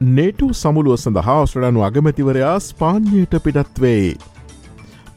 නේටු 0.00 0.46
සමුළුව 0.54 0.96
සඳහා 0.96 1.40
ඔස්ට්‍රලනු 1.42 1.80
අගමැතිවරයා 1.82 2.58
ස්පාන්යයට 2.60 3.32
පිටත්වෙයි. 3.44 4.16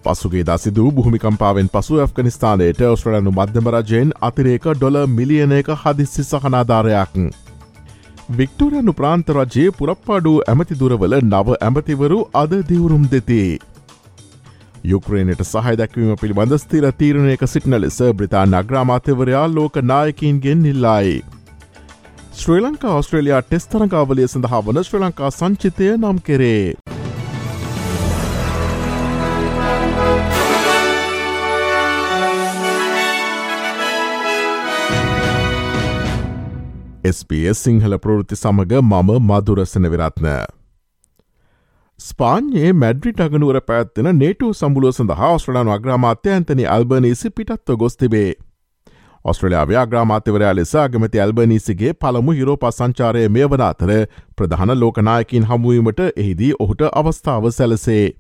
පසුගේ 0.04 0.44
දසිදු 0.44 0.85
භූමිකම්පාවෙන් 0.91 1.67
පසු 1.70 1.99
ඇෆ්ගනිස්ථානයට 1.99 2.81
ඔස්ට්‍රලනු 2.84 3.31
මධ්‍යමරජයෙන් 3.31 4.13
අතිරේක 4.21 4.63
ඩොල 4.70 4.98
මිලියනයක 5.07 5.67
හදිස්සි 5.84 6.23
සහනාධාරයක්. 6.23 7.13
වික්ටෝරයනු 8.38 8.94
ප්‍රාන්තරජයේ 8.94 9.76
පුරප්පාඩු 9.80 10.34
ඇමතිදුරවල 10.45 11.16
නව 11.20 11.57
ඇමතිවරු 11.59 12.20
අද 12.34 12.55
දිවුරුම් 12.70 13.05
දෙතිේ. 13.12 13.59
යුක්‍රේනයට 14.84 15.43
සහය 15.43 15.76
දැක්වීම 15.76 16.16
පිළිබඳ 16.16 16.57
ස්තිර 16.57 16.90
තීරණයක 16.93 17.45
සිටින 17.48 17.77
ලෙස 17.82 17.99
බ්‍රතාාන 18.16 18.57
අග්‍රාමාත්‍යවරයා 18.62 19.45
ලෝක 19.55 19.79
නායකින්ගෙන් 19.84 20.63
නිල්ලායි. 20.63 21.21
ශ්‍රී 22.31 22.62
ලංකා 22.62 22.91
ඔස්ට්‍රේලයා 22.95 23.40
ටෙස් 23.41 23.66
තරකාවලිය 23.67 24.27
සඳහා 24.27 24.59
වන 24.66 24.77
ශ්‍රී 24.84 24.99
ලංකා 25.02 25.31
සංචිතය 25.31 25.88
නම් 25.91 26.20
කෙරේ. 26.27 26.76
SBS 37.12 37.63
සිංහල 37.63 37.98
ප්‍රෘති 37.98 38.35
සමඟ 38.35 38.73
මම 38.82 39.12
මදුරසන 39.27 39.90
විරත්න. 39.90 40.27
ස්පාන්යේ 41.99 42.73
මැඩ්‍රිට 42.76 43.20
අගනුවර 43.20 43.62
පැත්වෙන 43.63 44.12
නේටු 44.18 44.54
සම්බුලුව 44.54 44.93
සඳහා 44.93 45.34
ඔස්ට්‍රලයානු 45.34 45.71
අග්‍රාමාත්‍ය 45.71 46.32
ඇන්තනි 46.32 46.71
අල්බනීසි 46.76 47.29
පිටත්ව 47.32 47.77
ගොස් 47.77 47.98
තිබේ. 49.22 49.30
ඔස්ට්‍රලයාාවේ 49.30 49.77
අග්‍රාමාත්‍යවරයා 49.77 50.55
ලෙස 50.55 50.76
අගමති 50.76 51.20
ඇල්බනීසිගේ 51.20 51.94
පළමු 51.94 52.32
හිරෝපා 52.32 52.72
සංචාරය 52.72 53.30
මේ 53.30 53.46
වන 53.46 53.62
අතර 53.62 54.08
ප්‍රධාන 54.38 54.80
ලෝකනායකින් 54.80 55.44
හමුවීමට 55.44 56.00
එහිදී 56.16 56.54
ඔහුට 56.60 56.82
අවස්ථාව 56.82 57.52
සැලසේ. 57.52 58.12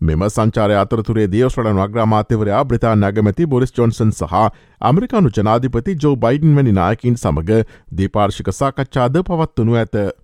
මෙම 0.00 0.22
සංචාරය 0.28 0.74
අතරතුරේ 0.74 1.32
දියෝස්ට්‍රලන් 1.32 1.78
අග්‍රාමාත්‍යවරයා 1.78 2.64
බ්‍රතා 2.64 2.96
නැගමති 2.96 3.46
බොරිස් 3.46 3.72
ජොන්සන් 3.78 4.10
සහ 4.10 4.34
අමරිකානු 4.80 5.30
ජනාධිපති 5.30 5.96
ජෝ 6.02 6.16
බයිඩන් 6.16 6.54
වැනි 6.54 6.72
නායකින් 6.72 7.16
සමඟ 7.16 7.64
දීපාර්ශික 7.96 8.52
සාකච්ඡාද 8.52 9.22
පවත්වනු 9.22 9.74
ඇත. 9.74 10.23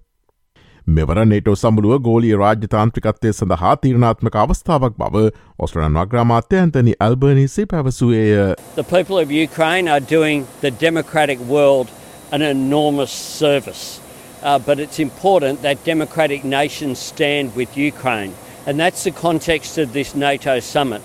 මෙවර 0.96 1.18
නේටෝ 1.30 1.54
සමුළුව 1.54 2.02
ගෝලී 2.06 2.32
රාජ්‍යතාන්ත්‍රිකත්වය 2.42 3.32
සඳහා 3.38 3.74
තීරණාත්මක 3.82 4.36
අවස්ථාවක් 4.42 4.94
බව 5.02 5.22
ඔස්ට්‍රලන් 5.66 5.98
වග්‍රාමාත්‍ය 6.00 6.58
ඇන්තනි 6.60 6.94
අල්බනිසි 7.06 7.66
පැවසුවේය. 7.72 8.54
The 8.76 8.86
people 8.96 9.18
of 9.22 9.30
Ukraine 9.30 9.90
are 9.94 10.04
doing 10.16 10.46
the 10.60 10.72
democratic 10.86 11.38
world 11.56 11.88
an 12.32 12.42
enormous 12.42 13.12
service. 13.38 14.00
Uh, 14.42 14.58
but 14.58 14.80
it's 14.80 14.98
important 14.98 15.62
that 15.62 15.84
democratic 15.84 16.44
nations 16.44 16.98
stand 16.98 17.54
with 17.56 17.76
Ukraine. 17.76 18.32
And 18.66 18.80
that's 18.80 19.04
the 19.04 19.12
context 19.12 19.78
of 19.78 19.92
this 19.92 20.14
NATO 20.14 20.60
summit. 20.60 21.02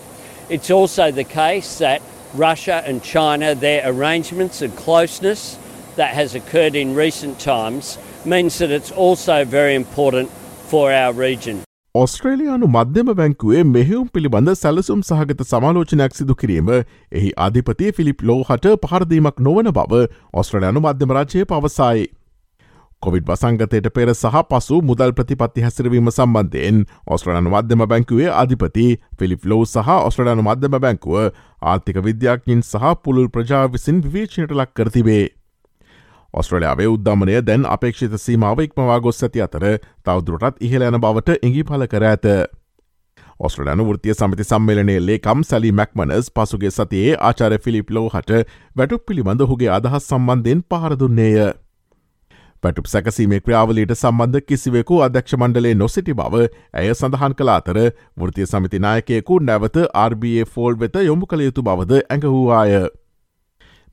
It's 0.49 0.71
also 0.71 1.11
the 1.11 1.23
case 1.23 1.77
that 1.79 2.01
Russia 2.33 2.81
and 2.85 3.03
China, 3.03 3.53
their 3.55 3.81
arrangements 3.85 4.61
and 4.61 4.75
closeness 4.75 5.57
that 5.95 6.11
has 6.13 6.35
occurred 6.35 6.75
in 6.75 6.95
recent 6.95 7.39
times, 7.39 7.97
means 8.25 8.57
that 8.59 8.71
it's 8.71 8.91
also 9.05 9.45
very 9.45 9.75
important 9.75 10.29
for 10.71 10.91
our 10.93 11.13
region. 11.13 11.63
ඔස්ට්‍රේලයානු 11.95 12.67
මධ්‍යම 12.67 13.09
බැංකුවේ 13.19 13.63
මෙහෙවුම් 13.67 14.07
පිළිබඳ 14.15 14.51
සැලසුම් 14.61 15.03
සහගත 15.09 15.45
සමාලෝචනයක් 15.51 16.17
සිදු 16.17 16.35
කිරීම 16.41 16.71
එහි 16.71 17.29
අධිපතිය 17.45 17.91
Philip 17.99 18.27
ලෝහට 18.29 18.67
පහරදීමක් 18.83 19.39
නොවන 19.47 19.71
බව 19.77 20.01
ඔස්ට්‍රලයානු 20.41 20.83
මධ්‍යමරාජය 20.85 21.45
පවසයි. 21.51 22.03
කොවිඩ් 23.01 23.25
වසංගතයට 23.29 23.87
පෙර 23.95 24.11
සහ 24.13 24.43
පසු 24.51 24.81
මුදල් 24.89 25.15
ප්‍රතිපත්ති 25.17 25.65
හැසිරවීම 25.67 26.11
සම්බන්ධයෙන් 26.11 26.83
ඔස්ට්‍රලයානු 27.07 27.55
මධ්‍යම 27.55 27.85
බැංකුවේ 27.93 28.29
අධිපති 28.43 28.89
ෆිලිප් 29.19 29.49
ලෝ 29.53 29.61
සහ 29.65 29.95
ඔස්ට්‍රලයානු 29.95 30.47
මධ්‍යම 30.49 30.77
බැංකුව 30.85 31.17
ආර්ථික 31.71 32.03
විද්‍යාඥින් 32.09 32.67
සහ 32.71 32.93
පුළුල් 33.03 33.33
ප්‍රජා 33.37 33.65
විසින් 33.73 34.05
විවේචනයට 34.05 34.55
ලක් 34.59 34.71
කරතිබේ. 34.75 35.25
ඔස්ට්‍රලයාාවේ 36.35 36.87
උද්ධමනය 36.91 37.39
දැන් 37.47 37.65
අපේක්ෂිත 37.75 38.15
සීමාව 38.19 38.61
ඉක්මවා 38.63 38.99
ගොස් 38.99 39.23
ඇති 39.23 39.43
අතර 39.45 39.65
තවදුරටත් 40.05 40.63
ඉහල 40.67 40.87
යන 40.87 41.01
බවට 41.03 41.37
ඉඟි 41.41 41.63
පල 41.69 41.85
කර 41.87 42.05
ඇත. 42.11 42.25
ඔස්ට්‍රලයනු 43.39 43.85
වෘතිය 43.87 44.13
සමති 44.13 44.47
සම්මලනය 44.47 44.95
ලේකම් 45.01 45.43
සැලි 45.43 45.71
මැක්මනස් 45.71 46.31
පසුගේ 46.31 46.71
සතියේ 46.71 47.19
ආචාර 47.29 47.55
ෆිලිප් 47.59 47.93
ලෝ 47.97 48.07
හට 48.09 48.41
වැටුක් 48.75 49.05
පිළිබඳ 49.07 49.45
හුගේ 49.51 49.71
අදහස් 49.77 50.09
සම්බන්ධයෙන් 50.09 50.65
පහරදුන්නේය. 50.69 51.53
පැටුප 52.63 52.87
සැකසීමේ 52.87 53.39
ක්‍රියාවලීට 53.39 53.95
සම්බන්ධ 53.95 54.45
කිසිවෙකු 54.49 54.99
අධ්‍යක්ෂ 55.07 55.37
මණ්ඩලේ 55.37 55.73
නොසිටි 55.75 56.17
බව 56.19 56.43
ඇය 56.73 56.91
සඳහන් 56.93 57.37
කළ 57.39 57.53
අතර 57.55 57.81
වෘතිය 58.17 58.47
සමිති 58.47 58.83
නායකයෙකු 58.85 59.39
නැවත 59.47 59.81
RBA 60.05 60.45
ෆෝල් 60.53 60.79
වෙත 60.79 61.01
යොමු 61.03 61.27
කළ 61.27 61.47
යුතු 61.47 61.67
බවද 61.69 62.03
ඇඟහූවාය. 62.03 62.85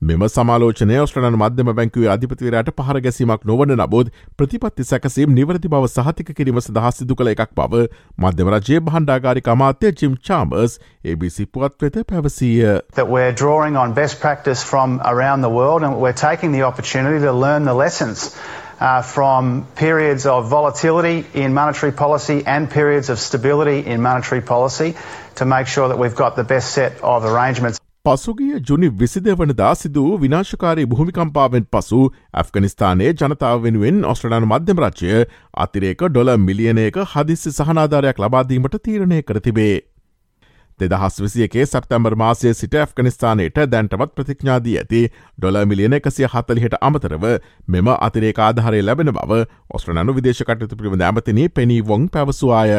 මෙම 0.03 0.23
සමාලෝචනය 0.27 0.95
ඔස්ට්‍රලන් 1.01 1.35
මධ්‍යම 1.39 1.69
බැංකුවේ 1.75 2.09
අධිපතිවරයට 2.13 2.69
පහර 2.79 2.97
ගැසීමක් 3.03 3.43
නොවන 3.49 3.73
නබෝද 3.75 4.07
ප්‍රතිපත්ති 4.39 4.85
සැකසීම් 4.87 5.35
නිවරති 5.37 5.69
බව 5.73 5.89
සහතික 5.91 6.31
කිරීම 6.39 6.59
සඳහා 6.65 6.91
සිදු 6.97 7.15
කළ 7.19 7.31
එකක් 7.33 7.53
බව 7.59 7.83
මධ්‍යමරජයේ 8.23 8.81
බහන්ඩාගාරි 8.87 9.43
කමාත්‍ය 9.45 9.91
ජිම් 10.01 10.17
චාම්බර්ස් 10.29 10.73
ABC 11.05 11.45
පුවත් 11.47 11.85
වෙත 11.85 11.99
පැවසීය. 12.09 12.73
That 12.93 13.13
we're 13.13 13.35
drawing 13.43 13.77
on 13.77 13.93
best 13.93 14.19
practice 14.19 14.63
from 14.63 14.99
around 15.05 15.47
the 15.47 15.53
world 15.59 15.83
and 15.83 15.95
we're 15.97 16.19
taking 16.23 16.51
the 16.51 16.63
opportunity 16.63 17.23
to 17.25 17.33
learn 17.45 17.63
the 17.63 17.77
lessons 17.83 18.25
uh, 18.81 19.01
from 19.13 19.65
periods 19.75 20.25
of 20.25 20.49
volatility 20.49 21.17
in 21.33 21.53
monetary 21.53 21.93
policy 21.93 22.43
and 22.45 22.69
periods 22.69 23.09
of 23.09 23.19
stability 23.19 23.79
in 23.85 24.01
monetary 24.01 24.41
policy 24.41 24.95
to 25.35 25.45
make 25.45 25.67
sure 25.67 25.87
that 25.87 25.97
we've 25.97 26.19
got 26.25 26.35
the 26.35 26.47
best 26.55 26.71
set 26.71 26.99
of 27.01 27.23
arrangements. 27.23 27.82
පසුගිය 28.05 28.55
ජුනි 28.61 28.87
විසිද 28.91 29.27
වනදා 29.31 29.75
සිදු 29.75 30.01
විනාශකාරී 30.21 30.85
භූමිකම්පාවෙන් 30.85 31.65
පසු 31.67 31.99
ඇෆ්ගනිස්ථානයේ 32.33 33.11
ජනතාව 33.13 33.61
වෙනුවෙන් 33.65 34.01
ඔස්ට්‍රලයානු 34.05 34.47
මධ්‍යම 34.47 34.81
රච්චය 34.83 35.11
අතිරේක 35.57 36.01
ඩොල 36.07 36.31
මිලියනයක 36.39 36.97
හදිස්සි 37.11 37.53
සහනාධාරයක් 37.53 38.17
ලබාදීමට 38.19 38.75
තීරණය 38.79 39.19
කර 39.21 39.39
තිබේ. 39.39 39.77
දෙදහස් 40.79 41.21
විසියකේ 41.25 41.65
සැප්තැම්බර් 41.65 42.15
මාසය 42.15 42.53
සිට 42.53 42.75
ඇෆ්ගනිස්ථානයට 42.77 43.61
දැන්ටමත් 43.67 44.11
ප්‍රතිඥාදී 44.17 44.75
ඇති 44.81 45.01
ඩොල 45.37 45.61
මිලියන 45.65 45.95
එකසිය 45.99 46.27
හතලිහට 46.27 46.75
අමතරව 46.81 47.23
මෙම 47.67 47.93
අතිරේ 47.93 48.33
ආධාරය 48.47 48.83
ලැබෙන 48.83 49.13
බව 49.13 49.39
ඔස්ට්‍රනු 49.69 50.17
විදේශකටතු 50.19 50.75
පිළිබඳ 50.75 51.07
ඇමතිනී 51.09 51.47
පෙනී 51.51 51.79
වොන් 51.83 52.09
පැවසවාය. 52.09 52.75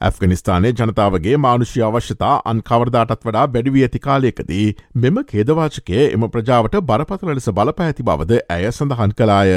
ඇෆ්ගනිස්ථානය 0.00 0.70
ජනතාවගේ 0.72 1.36
මානුෂ්‍ය 1.38 1.82
අවශ්‍යතා 1.84 2.34
අන් 2.44 2.58
කවරදාටත් 2.62 3.22
වඩා 3.22 3.46
බැඩිවී 3.48 3.84
ඇති 3.86 4.00
කාලයකදී 4.00 4.66
මෙම 4.96 5.22
කේදවාචකය 5.24 6.02
එම 6.02 6.26
ප්‍රජාවට 6.28 6.76
බරපතල 6.82 7.32
ලෙස 7.32 7.48
බලපැඇති 7.52 8.04
බවද 8.04 8.40
ඇය 8.50 8.68
සඳහන් 8.70 9.14
කලාය. 9.14 9.54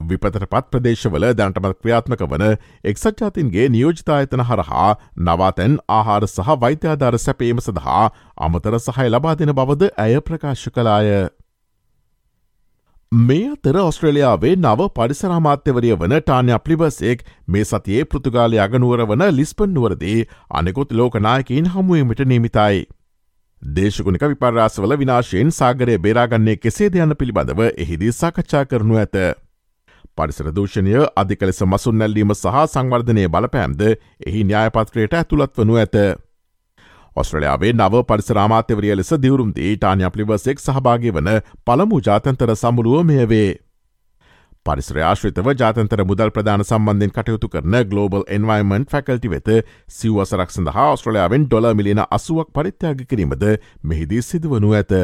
විපතට 0.00 0.44
පත් 0.44 0.64
ප්‍රදේශවල 0.66 1.24
දැනටමත් 1.32 1.78
ක්‍රියාත්මක 1.78 2.26
වන 2.26 2.44
එක්සත්ජාතින්ගේ 2.84 3.66
නියෝජිතායතන 3.70 4.44
හරහා 4.44 4.90
නවාතැන් 5.22 5.80
ආහාර 5.90 6.28
සහ 6.28 6.60
වෛත්‍යාධාර 6.60 7.18
සැපීම 7.18 7.62
සඳහා 7.62 8.04
අමතර 8.40 8.78
සහය 8.80 9.08
ලබා 9.08 9.36
දෙන 9.36 9.54
බවද 9.54 9.92
ඇය 9.98 10.20
ප්‍රකාශ 10.22 10.68
කලාය. 10.70 11.10
මේ 13.12 13.44
අතර 13.48 13.76
ඔස්ට්‍රලියාවේ 13.78 14.56
නව 14.56 14.86
පරිසරාමාත්‍යවරිය 14.90 15.94
වන 15.94 16.14
ටාන්‍ය 16.16 16.58
ප්ලිබසෙක් 16.58 17.22
මේ 17.46 17.64
සතියේ 17.64 18.04
පෘතුගාලය 18.04 18.60
අගනුවර 18.60 19.02
වන 19.02 19.24
ලිස්පන් 19.30 19.72
නුවරදී 19.72 20.26
අනෙකුත් 20.52 20.92
ලෝකනායකින් 20.92 21.66
හමුවීමට 21.66 22.20
නිමිතයි. 22.26 22.84
දේශගුණික 23.62 24.24
විපර්ාසවල 24.24 24.96
විනාශයෙන් 24.96 25.52
සාගරය 25.52 25.96
බේරාගන්නේ 25.98 26.56
කෙසේ 26.58 26.90
දෙයන්න 26.90 27.16
පිළිබඳව 27.16 27.64
එහිදී 27.66 28.12
සාකච්ඡා 28.12 28.64
කරනු 28.66 28.96
ඇත. 28.96 29.16
පරිසර 30.14 30.52
දූෂණය 30.52 30.94
අධික 31.16 31.42
ලෙස 31.42 31.64
මසුන් 31.64 31.96
නැල්ලීම 31.96 32.34
සහ 32.34 32.62
සංවර්ධනය 32.66 33.28
බලපෑම්ද 33.28 33.82
එහි 33.88 34.44
න්‍යායපත්‍රයට 34.44 35.14
ඇතුළත් 35.14 35.56
වනු 35.56 35.76
ඇත. 35.76 35.96
ඔස්ට්‍රලයාාවේ 37.16 37.72
නව 37.72 38.02
පරිසරාමාත්‍යවරිය 38.04 38.94
ලෙස 38.94 39.14
දිවරුම්දී 39.18 39.76
ටාන්‍ය 39.76 40.10
පලිවසෙක් 40.10 40.60
සහභාගි 40.60 41.12
වන 41.12 41.30
පළමු 41.64 42.00
ජාතන්තර 42.02 42.54
සමුළුව 42.56 43.04
මෙයවේ. 43.04 43.48
පරිසරයාශ්‍රිතව 44.66 45.48
ජාතන්තර 45.54 46.02
මුදල් 46.04 46.30
ප්‍රධාන 46.30 46.64
සම්බන්ධෙන් 46.64 47.12
කටයුතු 47.12 47.48
කරන 47.48 47.76
ගලෝබල් 47.90 48.24
එන්වයිමන්් 48.28 48.86
ෆැකල්ටි 48.86 49.32
වෙත 49.34 49.48
සිව්වසරක් 49.90 50.50
සඳහා 50.50 50.88
ඔස්ට්‍රලයාාවෙන් 50.94 51.46
ඩොල 51.46 51.68
මිලියන 51.74 52.02
අසුවක් 52.10 52.52
පරිත්‍යාග 52.52 53.04
කිරීමද 53.04 53.44
මෙහිදී 53.82 54.22
සිදුවනු 54.22 54.72
ඇත. 54.74 54.94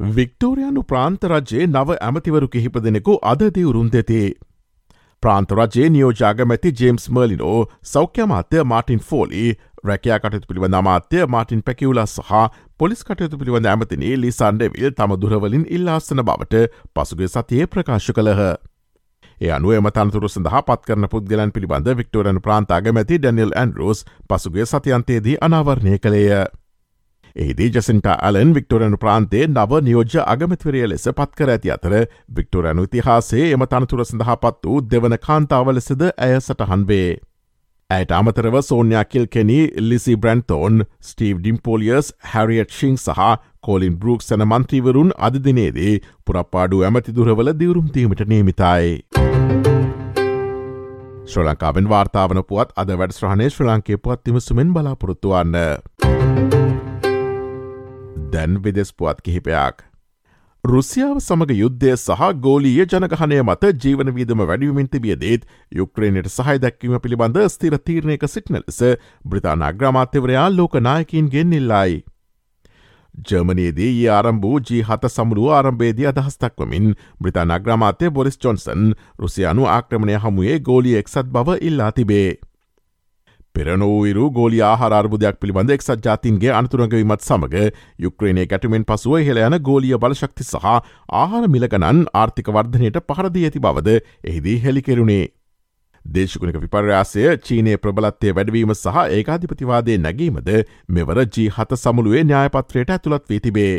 වික්ටෝරයානු 0.00 0.82
ප්‍රාන්තරජයේ 0.84 1.66
නව 1.66 1.98
ඇමතිවරු 2.00 2.48
කිහිප 2.48 2.80
දෙනෙකු 2.80 3.18
අද 3.24 3.42
දිවුරුම් 3.50 3.92
දෙතේ. 3.92 4.28
ප්‍රාන්තරජයේ 5.22 5.90
නියෝජාගමැති 5.90 6.74
ජේම්ස් 6.74 7.04
මර්ලිනෝ 7.10 7.58
සෞඛ්‍යමාත්‍ය 7.84 8.64
මාටින් 8.64 9.04
ෆෝලි 9.10 9.44
රැකයා 9.84 10.18
කටයුතු 10.18 10.48
පිළිබඳ 10.48 10.74
අමාත්‍ය 10.74 11.26
මාටින් 11.28 11.62
පැකිවුලා 11.62 12.06
සහ 12.06 12.32
පොලිස් 12.78 13.04
කටයුතු 13.04 13.38
පිළිබඳ 13.38 13.66
ඇමතිනේ 13.66 14.14
ලිසන්ඩවිල් 14.16 14.92
තම 14.92 15.14
දුරවලින් 15.20 15.64
ඉල්ලාස්සන 15.70 16.22
බවට 16.22 16.62
පසුගේ 16.94 17.28
සතියේ 17.28 17.66
ප්‍රකාශ 17.66 18.10
කළහ. 18.12 18.42
ඒ 19.40 19.50
අනුව 19.50 19.72
එම 19.72 19.90
තනතුරු 19.90 20.28
සඳහා 20.28 20.62
පත් 20.62 20.86
කරන 20.86 21.08
පුද්ගලන් 21.08 21.52
පිළිබඳ 21.52 21.88
වික්ටෝරන් 21.98 22.40
ප්‍රාන්තාගමැති 22.40 23.18
ඩැනිල් 23.18 23.54
ඇන්රෝස් 23.56 24.04
පසුගේ 24.28 24.66
සතියන්තයේදී 24.66 25.36
අනාවරණය 25.40 25.98
කළේය. 25.98 26.44
එහිදී 27.36 27.70
ජසින්ට 27.70 28.06
ඇලන් 28.08 28.54
වික්ටෝරනු 28.54 28.96
ප්‍රාන්තේ 28.98 29.44
නව 29.46 29.82
නියෝජ්‍ය 29.82 30.22
අගමතිවරය 30.26 30.86
ලෙස 30.86 31.08
පත්කර 31.10 31.50
ඇති 31.50 31.70
අතර 31.70 31.94
වික්ටෝරනු 32.36 32.82
ඉතිහාසේ 32.82 33.50
එම 33.52 33.66
තනතුර 33.66 34.04
සඳහා 34.04 34.36
පත් 34.38 34.66
වූ 34.66 34.80
දෙවන 34.86 35.18
කාන්තාව 35.26 35.74
ලෙසද 35.74 36.02
ඇය 36.06 36.40
සටහන් 36.40 36.88
වේ. 36.88 37.12
ඇයට 37.92 38.12
අමතරව 38.16 38.56
සෝන්යාකිල් 38.62 39.24
කෙනි 39.34 39.58
ලිසි 39.88 40.14
බ්‍රන්තෝන් 40.16 40.84
ස්ටීව් 41.08 41.40
ඩිම්පෝලියස් 41.40 42.12
හැරියට් 42.32 42.76
ශිං 42.78 42.96
සහ 42.96 43.26
කෝලින් 43.66 43.98
බෘක් 44.02 44.24
සැන 44.26 44.44
මන්ත්‍රීවරුන් 44.46 45.12
අධදිනේදී 45.28 45.94
පුරප්පාඩු 46.26 46.82
ඇමති 46.88 47.14
දුරවල 47.16 47.52
දිවරුම්තීමට 47.60 48.24
නේමිතයි. 48.32 48.88
ශ්‍ර 51.26 51.44
ලංකාවෙන් 51.44 51.92
වාර්තාාවන 51.92 52.42
පුවත් 52.48 52.74
අද 52.76 52.96
වැඩ 53.02 53.16
ශ්‍රහණය 53.18 53.50
ශ්‍ර 53.50 53.68
ලංකේ 53.68 54.02
පුවත් 54.06 54.24
තිමසුමෙන් 54.24 54.74
බලාපොරොත්තුවන්න. 54.74 55.56
දැන් 58.32 58.60
විදෙස් 58.64 58.92
පුවත් 58.92 59.22
කිහිපයක්. 59.22 59.91
රුසියාව 60.64 61.18
සමඟ 61.18 61.52
යුද්ධය 61.52 61.88
සහ 61.92 62.26
ගෝලීය 62.38 62.84
ජනගහනය 62.84 63.38
මත 63.42 63.70
ජීවන 63.76 64.10
වීදම 64.14 64.42
වැඩියමින් 64.42 64.88
තිබියදේත් 64.88 65.48
යුක්්‍රේණයට 65.72 66.28
සහය 66.30 66.54
දැක්වීම 66.64 67.00
පිළිබඳ 67.02 67.38
ස්තිර 67.48 67.74
තීරණයක 67.80 68.26
සිටින 68.26 68.58
ලෙස 68.58 68.78
බ්‍රතාාන 69.24 69.64
අග්‍රමාත්‍යවරයා 69.68 70.46
ලෝකනායකින් 70.52 71.32
ගෙන්නිල්ලායි. 71.32 71.98
ජර්මනයේදී 73.24 73.90
ඒ 73.96 74.14
ආරම්භූ 74.18 74.62
ජී 74.62 74.84
හත 74.84 75.10
සමුළුව 75.10 75.50
ආරම්භේදී 75.50 76.06
අදහස්තක්වමින් 76.06 76.88
බ්‍රතාාන 77.20 77.56
අග්‍රමාත්‍ය 77.58 78.12
බොරිස් 78.12 78.38
චොන්සන් 78.38 78.88
රුසියානු 79.18 79.68
ආක්‍රමණය 79.68 80.16
හමුවේ 80.18 80.60
ගෝලිය 80.60 80.96
එක්සත් 80.96 81.34
බව 81.34 81.58
ඉල්ලා 81.62 81.92
තිබේ. 81.92 82.38
පෙරනෝවිරු 83.54 84.30
ගෝලි 84.30 84.60
ආහාරබුදයක් 84.62 85.38
පිළිබඳ 85.40 85.72
එක්සත් 85.74 86.06
ජාතින්ගේ 86.06 86.54
අනතුරඟවීමත් 86.58 87.26
සමඟ 87.26 87.56
යුක්්‍රේණය 87.98 88.46
ගැටමෙන් 88.46 88.86
පසුව 88.88 89.18
හෙළ 89.28 89.42
යන 89.42 89.58
ගෝලිය 89.68 89.98
බලශක්ති 90.04 90.46
සහ 90.46 90.64
ආහාර 90.64 91.44
මිලගනන් 91.56 92.02
ආර්ථික 92.14 92.50
වර්ධනයට 92.50 92.98
පහරදී 93.04 93.46
ඇති 93.48 93.64
බවද 93.66 94.00
එහිදී 94.24 94.58
හෙළිකෙරුණේ. 94.64 95.24
දේශකුණක 96.04 96.58
විපර්යාසය 96.58 97.28
චීනය 97.46 97.76
ප්‍රබලත්වය 97.78 98.34
වැඩවීම 98.38 98.74
සහ 98.74 98.98
ඒකාධිපතිවාදය 99.10 99.98
නැගීමද 100.00 100.52
මෙවර 100.90 101.24
ජී 101.28 101.48
හත 101.50 101.78
සමුළුවේ 101.78 102.24
න්‍යායපත්‍රයට 102.24 102.96
ඇතුළත් 102.96 103.28
වී 103.28 103.40
තිබේ. 103.40 103.74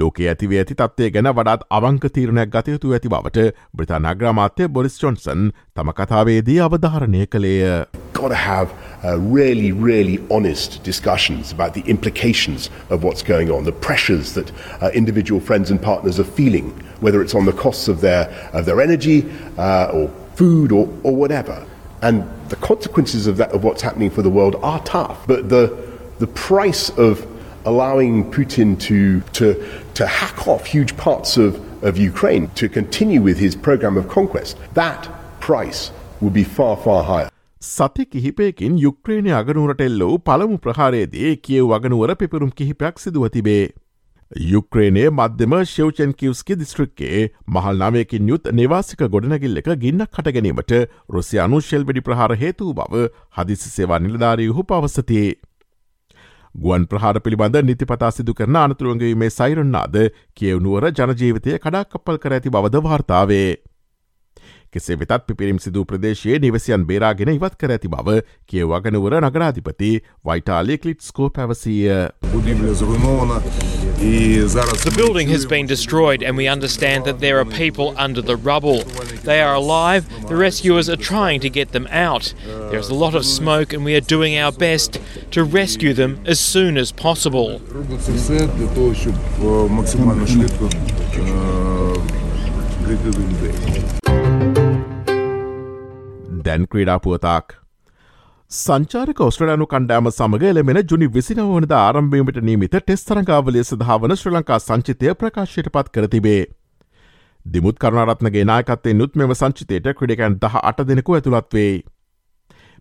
ලෝකයේ 0.00 0.28
ඇතිවේ 0.32 0.58
ඇති 0.62 0.74
තත්වය 0.80 1.10
ගැන 1.16 1.28
වඩාත් 1.38 1.64
අවංක 1.78 2.06
තීරණයක් 2.16 2.50
ගතයුතු 2.54 2.92
ඇති 2.96 3.08
බවට 3.08 3.44
බ්‍රතා 3.76 3.98
නග්‍රාමාත්‍ය 3.98 4.68
බොරිස් 4.68 4.98
චොන්සන් 5.02 5.50
තම 5.74 5.92
කතාවේදී 6.00 6.60
අවධාරණය 6.66 7.26
කළේය. 7.26 7.84
Got 8.12 8.28
to 8.28 8.34
have 8.34 8.68
uh, 9.04 9.18
really, 9.18 9.72
really 9.72 10.18
honest 10.30 10.82
discussions 10.84 11.52
about 11.52 11.74
the 11.74 11.82
implications 11.86 12.70
of 12.90 13.04
what's 13.04 13.22
going 13.22 13.50
on, 13.50 13.64
the 13.64 13.78
pressures 13.88 14.32
that 14.34 14.52
uh, 14.80 14.90
individual 14.94 15.40
friends 15.40 15.70
and 15.70 15.82
partners 15.82 16.18
are 16.20 16.30
feeling, 16.40 16.72
whether 17.00 17.20
it's 17.20 17.34
on 17.34 17.44
the 17.44 17.52
costs 17.52 17.88
of 17.88 18.00
their, 18.00 18.28
of 18.52 18.64
their 18.64 18.80
energy 18.80 19.24
uh, 19.58 19.90
or 19.92 20.08
food 20.34 20.72
or, 20.72 20.88
or 21.02 21.14
whatever. 21.14 21.66
And 22.02 22.24
the 22.48 22.56
consequences 22.56 23.26
of 23.26 23.36
that, 23.38 23.52
of 23.52 23.64
what's 23.64 23.82
happening 23.82 24.10
for 24.10 24.22
the 24.22 24.30
world, 24.30 24.56
are 24.62 24.80
tough. 24.84 25.26
But 25.26 25.48
the, 25.48 25.76
the 26.18 26.26
price 26.26 26.90
of 26.90 27.26
allowing 27.64 28.30
Putin 28.30 28.78
to, 28.80 29.20
to, 29.32 29.54
to 29.94 30.06
hack 30.08 30.46
off 30.46 30.66
huge 30.66 30.96
parts 30.96 31.36
of, 31.36 31.60
of 31.82 31.98
Ukraine 31.98 32.48
to 32.54 32.68
continue 32.68 33.20
with 33.20 33.38
his 33.38 33.54
program 33.58 33.96
of 33.96 34.08
conquest, 34.08 34.58
that 34.74 35.08
price 35.40 35.92
would 36.20 36.32
be 36.32 36.44
far, 36.44 36.76
far 36.78 37.04
higher. 37.04 37.30
සති 37.62 38.04
කිහිපයකින් 38.06 38.76
යුක්්‍රේණය 38.78 39.32
අගනුවරට 39.32 39.80
එල්ලෝ 39.80 40.18
පළමු 40.20 40.58
ප්‍රහාරයේදී 40.58 41.30
කියව් 41.46 41.72
අගනුවර 41.72 42.10
පිපරුම් 42.16 42.50
කිහිපයක් 42.52 42.98
සිදුව 42.98 43.28
තිබේ. 43.28 43.62
යුක්්‍රේණය 44.30 45.04
මධ්‍යම 45.10 45.54
ශවචන් 45.62 46.12
කිවස්කි 46.14 46.56
දිස්ත්‍රික්කේ 46.56 47.22
මහල් 47.48 47.76
නාවයකින් 47.76 48.28
යුත් 48.28 48.50
නිවාසික 48.52 49.06
ගොඩනැගිල්ල 49.06 49.62
එක 49.62 49.72
ගින්නක් 49.78 50.10
කට 50.10 50.34
ගැනීමට 50.36 50.74
රුසියානු 51.10 51.60
ශෙල්බඩි 51.62 52.02
ප්‍රහාර 52.02 52.36
හේතුව 52.36 52.74
බව 52.74 53.08
හදිසි 53.38 53.70
සේවා 53.70 54.00
නිලධාරයහු 54.00 54.64
පවසතියේ. 54.64 55.34
ගුවන් 56.54 56.86
ප්‍රහාර 56.86 57.18
පිළිබඳ 57.20 57.56
නිතිපතා 57.64 58.10
සිදු 58.10 58.34
කරන 58.34 58.56
අනතුරුවන්ගේීමේ 58.56 59.30
සයිරන්නාද 59.30 59.96
කියවනුවර 60.36 60.88
ජනජීවිතය 60.92 61.56
කඩාකප්පල් 61.58 62.18
කර 62.18 62.36
ඇති 62.36 62.52
බවද 62.56 62.82
වාර්තාවේ. 62.82 63.48
කෙසේ 64.73 64.99
වෙතත් 65.01 65.25
පිපිරිම් 65.27 65.59
සිදු 65.59 65.85
ප්‍රදේශයේ 65.85 66.39
නිවසියන් 66.39 66.85
බේරාගෙන 66.89 67.33
ඉවත් 67.33 67.55
කර 67.61 67.71
ඇති 67.75 67.89
බව 67.89 68.19
කියවගනුවර 68.51 69.19
නගරාධිපති 69.21 69.91
වයිටාලි 70.25 70.77
කලිට්ස්කෝ 70.77 71.29
පැවසීය. 71.29 72.09
The 73.99 74.93
building 74.95 75.27
has 75.29 75.45
been 75.45 75.65
destroyed, 75.65 76.23
and 76.23 76.37
we 76.37 76.47
understand 76.47 77.03
that 77.05 77.19
there 77.19 77.37
are 77.39 77.45
people 77.45 77.93
under 77.97 78.21
the 78.21 78.37
rubble. 78.37 78.83
They 79.23 79.41
are 79.41 79.55
alive, 79.55 80.05
the 80.27 80.35
rescuers 80.35 80.89
are 80.89 80.95
trying 80.95 81.41
to 81.41 81.49
get 81.49 81.71
them 81.73 81.87
out. 81.91 82.33
There's 82.71 82.89
a 82.89 82.93
lot 82.93 83.15
of 83.15 83.25
smoke, 83.25 83.73
and 83.73 83.83
we 83.83 83.95
are 83.95 84.05
doing 84.15 84.37
our 84.37 84.53
best 84.53 85.01
to 85.31 85.43
rescue 85.43 85.93
them 85.93 86.19
as 86.25 86.39
soon 86.39 86.77
as 86.77 86.93
possible. 86.93 87.59
දැන් 96.46 96.66
ක්‍රීඩා 96.72 96.98
පුවතාක්. 97.04 97.46
සංචාරක 98.50 99.20
ඔස්ට්‍රලයානු 99.26 99.66
කණ්ඩෑම 99.66 100.10
සමඟ 100.10 100.44
එලමෙන 100.50 100.80
ජුනි 100.90 101.06
විසිනවනද 101.14 101.72
ආරම්භීමට 101.76 102.42
නීමිත 102.48 102.76
test 102.76 103.02
තරංගාවලය 103.08 103.64
සඳහාවන 103.64 104.14
Sri 104.16 104.34
Lanka 104.34 104.58
සංචිතය 104.66 105.14
ප්‍රකාශයට 105.20 105.72
පත් 105.74 105.94
කර 105.94 106.06
තිබේ. 106.14 106.42
දිමුත් 107.46 107.78
කරුණරත්නගේ 107.78 108.44
නායකත්තේ 108.50 108.94
නුත් 108.94 109.16
මෙම 109.16 109.34
සංචිතයට 109.34 109.88
ක්‍රඩිකැන් 109.98 110.38
දහ 110.42 110.60
අට 110.70 110.84
දෙනෙකු 110.90 111.16
ඇතුළත්වේ. 111.16 111.72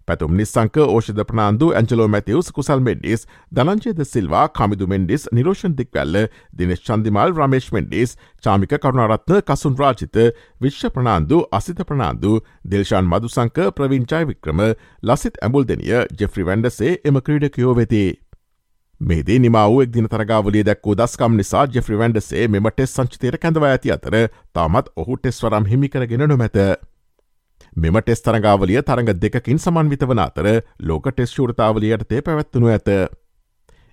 පැතුම් 0.07 0.35
නිස්සංක 0.35 0.77
ඕෂධ 0.85 1.23
ප්‍රනාාන්දු 1.23 1.69
ඇංචලෝ 1.73 2.07
මැතිවස් 2.07 2.51
කුසල් 2.51 2.83
මෙන්ඩිස් 2.87 3.27
දනංචේද 3.51 4.01
සිල්වා 4.05 4.45
කමිදු 4.51 4.87
මෙන්ඩිස් 4.87 5.27
නිරෝෂන් 5.31 5.77
දික්වැල්ල 5.77 6.19
දිනෙශ් 6.53 6.83
චන්දිමල් 6.83 7.35
රමේශ් 7.35 7.69
මෙන්ඩිස් 7.77 8.17
චාමික 8.43 8.75
කරුණරත්න 8.77 9.41
කසුන් 9.43 9.77
රාජිත 9.77 10.19
විශ්ව 10.61 10.93
ප්‍රනාාන්දු 10.97 11.43
අසිත 11.51 11.85
ප්‍රනාාන්දු 11.85 12.33
දෙල්ශාන් 12.65 13.07
මදුසංක 13.07 13.63
ප්‍රවිංචයි 13.77 14.23
වික්‍රම 14.25 14.65
ලසිත් 15.03 15.41
ඇඹුල් 15.41 15.65
දෙනිය 15.65 15.95
ජෙෆ්‍රි 16.19 16.43
වැන්ඩසේ 16.43 16.93
එම 17.03 17.21
ක්‍රීඩකයෝ 17.21 17.75
වෙති. 17.75 18.05
මේදී 19.01 19.39
නිමාවුවක් 19.39 19.93
දින 19.93 20.07
තරගාවලිය 20.07 20.63
දැක්වූ 20.63 20.95
දස්කම් 20.95 21.35
නිසා 21.35 21.65
ජෙෆ්‍රි 21.69 21.97
වැන්ඩසේ 21.97 22.47
මෙම 22.47 22.69
ටෙස් 22.69 22.95
සංචිතයට 22.95 23.39
කැඳව 23.41 23.65
ඇති 23.65 23.91
අතර 23.91 24.15
තාමත් 24.53 24.91
ඔහු 24.95 25.17
ටෙස්වරම් 25.17 25.65
හිමිකරගෙන 25.65 26.27
නොමැත. 26.29 26.59
මෙම 27.75 27.99
ටෙස් 27.99 28.21
තරගාවලිය 28.21 28.81
තරඟ 28.81 29.13
දෙකින් 29.19 29.59
සමන්විත 29.59 30.05
වන 30.05 30.19
අතර 30.19 30.49
ලෝක 30.81 31.09
ටෙස් 31.09 31.31
ෂූරතාවලියට 31.31 32.07
තේ 32.07 32.21
පැවැත්වනු 32.21 32.69
ඇත. 32.69 32.89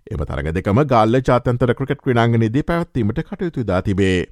එම 0.07 0.25
තරග 0.25 0.53
දෙකම 0.53 0.83
ගල්ල 0.85 1.23
ජාතන්තර 1.23 1.73
ක්‍රිකට් 1.75 2.05
ක්‍රනාංගනේදී 2.05 2.63
පැවැත්වීමට 2.65 3.23
කටයුතු 3.23 3.65
දා 3.65 3.81
තිබේ. 3.83 4.27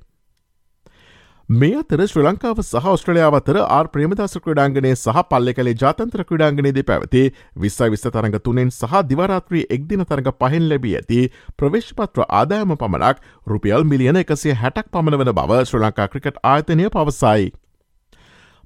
මේ 1.48 1.76
අතර 1.80 2.00
ශ්‍ර 2.04 2.20
ලංකාව 2.20 2.58
සහ 2.60 2.88
ඔස්ට්‍රලයාාව 2.92 3.36
අතර 3.36 3.58
ආර් 3.58 3.86
ප්‍රේමදස 3.92 4.34
ක්‍රඩාංගනය 4.46 4.90
සහ 4.94 5.22
පල්ලෙ 5.30 5.54
කළේ 5.54 5.78
ජාතන්ත්‍ර 5.82 6.24
ක්‍රඩාංගනයේද 6.28 6.80
පැවති 6.90 7.22
විස්සයි 7.56 7.88
විස්ස 7.94 8.04
තරඟ 8.06 8.36
තුනෙන් 8.44 8.68
සහ 8.70 9.00
දිවරාත්‍රී 9.12 9.62
එක්දින 9.76 10.04
තරඟ 10.04 10.28
පහෙන් 10.36 10.68
ලැබී 10.68 10.92
ඇති 10.98 11.22
ප්‍රවේශ්පත්‍ර 11.56 12.26
ආදායම 12.28 12.76
පමණක් 12.76 13.24
රුපියල් 13.46 13.88
මිලියන 13.94 14.20
එකසේ 14.24 14.58
හැටක් 14.64 14.92
පමණ 14.92 15.22
වන 15.22 15.32
බව 15.40 15.62
ශ්‍ර 15.62 15.80
ලංකා 15.80 16.08
ක්‍රිකට් 16.12 16.44
ආයතනය 16.52 16.90
පවසයි. 16.90 17.48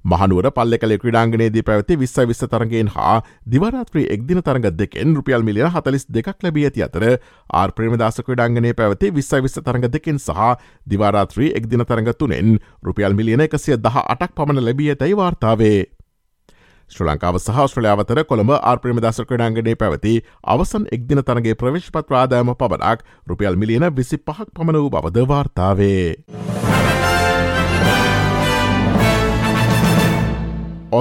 මහනුවර 0.05 0.49
පල්ල 0.51 0.77
කළ 0.77 0.95
ක්‍රඩාංගනයේදී 0.99 1.63
පැවති 1.63 1.97
විස්ස 1.97 2.17
විස්ස 2.23 2.43
තරගෙන් 2.45 2.91
හා 2.95 3.15
දිවරාත්‍රී 3.47 4.05
එක්දින 4.15 4.41
තරග 4.41 4.73
දෙකෙන් 4.73 5.15
රුපියල් 5.15 5.43
මිලියන 5.43 5.71
හතලිස් 5.71 6.05
දෙකක් 6.09 6.43
ලැබිය 6.43 6.67
ඇති 6.67 6.83
අතර 6.83 7.07
ආර් 7.53 7.71
ප්‍රේමදාස 7.71 8.21
ක්‍රඩාංගනය 8.21 8.73
පැවති 8.73 9.11
විස්ස 9.11 9.33
විස්ස 9.39 9.59
තරග 9.61 9.89
දෙකෙන් 9.89 10.19
සහ 10.19 10.53
දිවාරාත්‍රී 10.87 11.51
එක්දින 11.55 11.85
තරග 11.85 12.15
තුනෙන් 12.15 12.59
රුපියල් 12.83 13.13
මිලියන 13.13 13.47
එකසිය 13.47 13.77
දහ 13.79 13.99
අටක් 14.05 14.35
පමණ 14.35 14.65
ලැබිය 14.65 14.89
ඇතැයි 14.91 15.17
වාර්තාවේ. 15.17 15.79
ශ්‍ර 16.91 17.07
ලංකාව 17.07 17.39
සහ 17.39 17.59
ස්ට්‍රලයාාවතර 17.63 18.23
කොළඹ 18.25 18.51
ආර්ප්‍රමදස 18.55 19.23
ක්‍රඩාංගනය 19.29 19.75
පැවති 19.75 20.15
අවසන් 20.53 20.89
එක්දින 20.91 21.23
තරගේ 21.23 21.55
ප්‍රවිශ්පත් 21.55 22.09
ප්‍රාදායම 22.09 22.51
පබනක් 22.55 22.99
රුපියල් 23.27 23.55
මිලියන 23.55 23.87
විසි 23.95 24.19
පහක් 24.19 24.51
පමණ 24.51 24.81
වූ 24.81 24.91
බවද 24.91 25.27
වාර්තාවේ. 25.31 26.92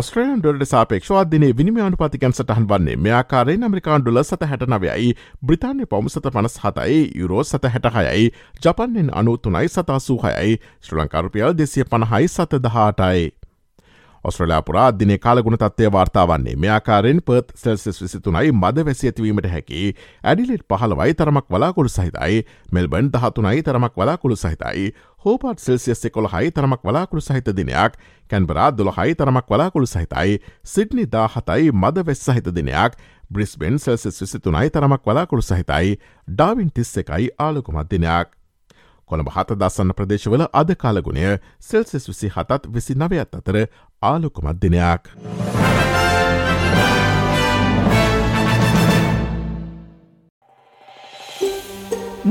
ස්ට්‍රේන් 0.00 0.40
ඩොලට 0.40 0.64
සාපේක්ෂවාදදින 0.64 1.44
විනිමයානු 1.58 1.96
පතිකැන් 1.96 2.32
සටහන් 2.32 2.68
වන්නේ. 2.70 2.96
මෙයාකාරය 2.96 3.56
ඇමරිකාන් 3.58 4.02
ඩොල 4.02 4.22
සත 4.22 4.48
හැට 4.50 4.64
නවයයි. 4.66 5.12
බ්‍රතාන්‍ය 5.42 5.86
පවමසත 5.86 6.30
පනස් 6.32 6.56
හතයි 6.64 7.02
යුරෝ 7.20 7.44
සත 7.44 7.72
හැටහයයි 7.74 8.32
ජපන්ෙන් 8.64 9.12
අනු 9.12 9.36
තුනයි 9.38 9.68
සතා 9.68 10.00
සූහයයි 10.00 10.58
ශ්‍ර 10.80 10.96
ලංකාරුපියල් 10.98 11.54
දෙසිය 11.54 11.84
පණහයි 11.84 12.28
සත 12.28 12.62
දහටයි. 12.66 13.41
ඔස්ට්‍රලයාපුරා 14.24 14.90
දින 14.92 15.12
කාලගුණ 15.18 15.58
තත්වය 15.58 15.88
වාර්තාවන්නේ 15.92 16.54
මෙයාකාරෙන් 16.56 17.20
පත් 17.20 17.56
සෙල්සෙස් 17.56 18.02
විසිතුනයි 18.02 18.52
මද 18.52 18.84
වැසි 18.86 19.08
ඇතිවීමට 19.08 19.48
හැකි 19.50 19.80
ඇඩිලිට් 20.22 20.66
පහළවයි 20.68 21.14
තරමක් 21.14 21.46
වලාකුළු 21.50 21.90
සහිතයි. 21.90 22.44
මෙල්බන් 22.72 23.08
දහතුනයි 23.12 23.62
තරමක් 23.62 23.96
වලාකුළු 23.96 24.36
සහිතයි. 24.36 24.92
හෝපත් 25.24 25.58
සෙල්සියස් 25.58 26.04
එකොළ 26.04 26.28
හයි 26.28 26.50
තරමක් 26.50 26.84
වලාකුළු 26.84 27.22
සහිත 27.22 27.50
දිනයක්. 27.56 27.96
කැන්බරා 28.30 28.68
දොළහයි 28.72 29.14
තරමක් 29.14 29.50
වලාකුළු 29.50 29.86
සහිතයි. 29.86 30.38
සිඩ්නි 30.64 31.06
දා 31.06 31.26
හතයි 31.28 31.72
මද 31.72 32.06
වෙස් 32.06 32.22
සහිත 32.26 32.54
දිනයක්. 32.54 32.94
බ්‍රිස්බෙන් 33.30 33.78
සෙල්සෙස් 33.78 34.22
විසිතුනයි 34.22 34.70
තරමක් 34.70 35.02
වලාකුළු 35.04 35.42
සහිතයි. 35.42 35.98
ඩාවින් 36.28 36.70
තිස්ස 36.70 36.96
එකයි 36.96 37.28
ආලකුමත් 37.38 37.90
දිනයක්. 37.90 38.38
කොළඹ 39.10 39.28
හත 39.34 39.56
දස්සන්න 39.60 39.92
ප්‍රදේශවල 39.96 40.44
අද 40.52 40.70
කාලගුණය 40.78 41.38
සෙල්සෙස් 41.60 42.08
විසි 42.08 42.30
හතත් 42.32 42.68
විසි 42.68 42.94
නවයත් 42.94 43.36
අතර 43.38 43.58
ආලොකුමත් 44.10 44.62
දිනයක්. 44.62 45.10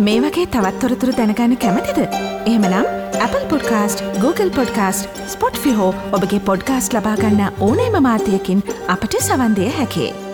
මේ 0.06 0.20
වගේ 0.24 0.48
තවත්තොරතුරු 0.56 1.14
දැනගන්න 1.20 1.58
කැමතිද. 1.64 2.00
එහමනම් 2.52 2.86
Apple 3.26 3.46
podcast 3.50 4.04
Google 4.24 4.50
podcast 4.58 5.22
Spotify 5.64 5.94
ඔබගේ 6.18 6.40
පොඩ්කාස්ට 6.50 6.98
ලබාගන්න 6.98 7.48
ඕනේම 7.70 8.02
මාතයකින් 8.08 8.64
අපට 8.88 9.18
සවන්දය 9.22 9.72
හැකේ. 9.80 10.31